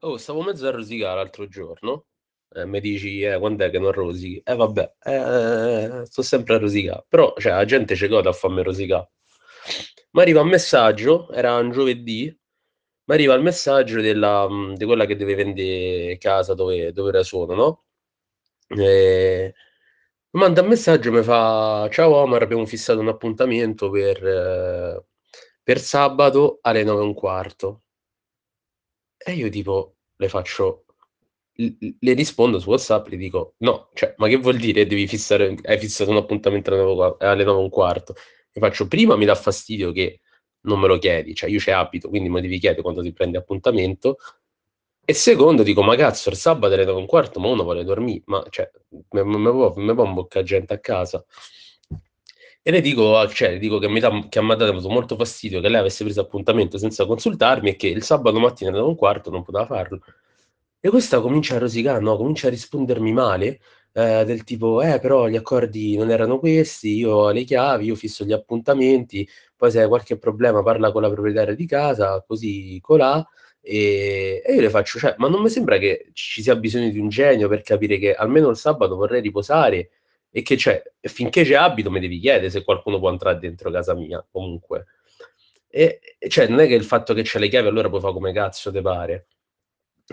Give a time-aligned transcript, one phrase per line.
[0.00, 2.06] Oh, stavo mezzo a rosicare l'altro giorno.
[2.50, 4.40] Eh, mi dici, eh, quando è che non rosichi?
[4.44, 7.04] Eh, vabbè, eh, sto sempre a rosicare.
[7.08, 9.10] Però, cioè, la gente c'è gode a farmi rosicare.
[10.12, 12.24] Mi arriva un messaggio, era un giovedì,
[13.04, 17.22] mi arriva il messaggio della, mh, di quella che deve vendere casa dove, dove ora
[17.22, 17.84] sono, no?
[18.68, 19.54] E
[20.32, 25.04] manda un messaggio e mi fa: Ciao Omar, abbiamo fissato un appuntamento per, eh,
[25.62, 27.82] per sabato alle 9 e un quarto.
[29.28, 30.84] E io tipo le faccio
[31.54, 35.78] le rispondo su WhatsApp, le dico: "No, cioè, ma che vuol dire devi fissare hai
[35.78, 38.14] fissato un appuntamento alle 9 qua alle 9 e un quarto?"
[38.50, 40.20] Gli faccio: "Prima mi dà fastidio che
[40.62, 43.36] non me lo chiedi, cioè io ci abito, quindi me devi chiedere quando si prende
[43.36, 44.16] appuntamento,
[45.04, 47.84] e secondo dico: "Ma cazzo, il sabato alle 9 e un quarto, ma uno vuole
[47.84, 48.70] dormì, ma cioè,
[49.10, 51.22] me può imboccà gente a casa?"
[52.68, 55.58] E le dico a cioè, le dico che mi dà che m'ha dato molto fastidio
[55.62, 58.92] che lei avesse preso appuntamento senza consultarmi e che il sabato mattina alle 9 e
[58.92, 60.00] un quarto non poteva farlo.
[60.80, 63.60] E questa comincia a rosicà, no, comincia a rispondermi male,
[63.92, 67.94] ehm, del tipo: "Eh, però gli accordi non erano questi, io ho le chiavi, io
[67.94, 72.78] fisso gli appuntamenti, poi se hai qualche problema parla con la proprietaria di casa, così
[72.82, 73.26] colà".
[73.62, 76.98] Ehm, e io le faccio: "Cioè, ma non mi sembra che ci sia bisogno di
[76.98, 79.90] un genio per capire che almeno il sabato vorrei riposare
[80.30, 83.94] e che cioè, finché ci abito mi devi chiedere se qualcuno può entrare dentro casa
[83.94, 84.86] mia, comunque".
[85.68, 88.12] E e cioè, non è che il fatto che c'hai le chiavi allora puoi fa'
[88.12, 89.26] come cazzo te pare.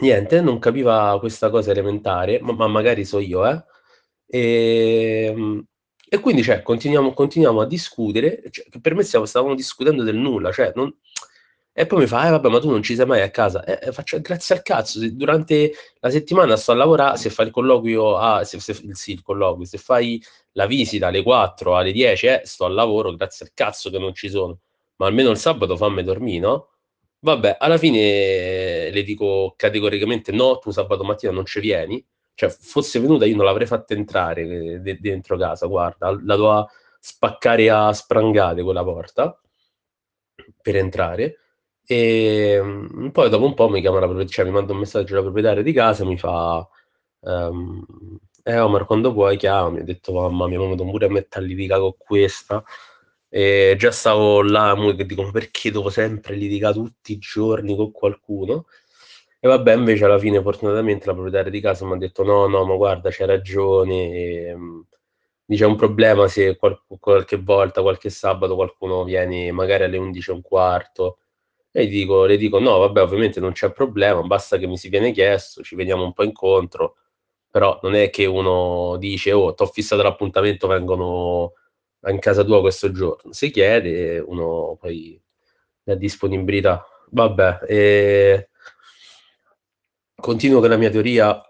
[0.00, 3.64] Niente, non capiva questa cosa elementare, ma ma magari so io, eh.
[4.28, 5.64] Ehm,
[6.08, 10.52] e quindi cioè continuiamo continuiamo a discutere, cioè per me stiamo stavamo discutendo del nulla,
[10.52, 10.92] cioè non
[11.76, 13.64] e poi mi fa: "Eh vabbè, ma tu non ci sei mai a casa".
[13.64, 17.46] Eh, faccio: "E grazie al cazzo, se durante la settimana sto a lavorà, se fai
[17.46, 20.22] il colloquio a se se sì, il colloquio, se fai
[20.52, 24.14] la visita alle 4, alle 10, eh, sto al lavoro, grazie al cazzo che non
[24.14, 24.58] ci sono,
[24.96, 26.68] ma almeno il sabato fammi dormì, no?"
[27.24, 32.04] Vabbè, alla fine le dico categoricamente: "No, tu sabato mattina non ci vieni".
[32.34, 36.66] Cioè, fosse venuta io non l'avrei fatta entrare de de dentro casa, guarda, la doveva
[37.00, 39.38] spaccare a sprangate quella porta
[40.62, 41.36] per entrare.
[41.88, 45.20] Ehm, poi dopo un po' mi chiama la proprie cioè mi manda un messaggio la
[45.20, 46.66] proprietaria di casa e mi fa,
[47.22, 47.84] ehm:
[48.42, 49.80] "Eh Omar quando vuoi chiami".
[49.80, 52.64] Ho detto: "Mamma mia, mi do pure a mette a litigà co' questa".
[53.28, 57.92] E già stavo là che dico: "Ma perché devo sempre litigà tutti i giorni con
[57.92, 58.64] qualcuno?"
[59.40, 62.76] E vabbè, invece alla fine fortunatamente la proprietaria di casa m'ha detto: "No, no, ma
[62.76, 64.10] guarda c'hai ragione,
[64.48, 64.86] ehm,
[65.44, 70.30] dice è un problema se qual qualche volta, qualche sabato qualcuno viene magari alle 11
[70.30, 71.18] e un quarto".
[71.76, 74.88] E gli dico le dico: "No, vabbè, ovviamente non c'è problema, basta che mi si
[74.88, 76.98] viene chiesto, ci veniamo un po' incontro,
[77.50, 81.54] però non è che uno dice: 'Oh, t'ho fissato l'appuntamento, vengono
[82.06, 83.32] in casa tua questo giorno'".
[83.32, 85.20] Si chiede e uno poi
[85.82, 86.86] dà disponibilità.
[87.10, 88.46] Vabbè, ehm
[90.16, 91.42] continuo con la mia teoria,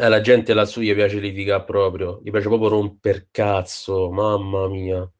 [0.00, 5.10] alla gente lassù gli piace litigà proprio, gli piace proprio romper cazzo, mamma mia.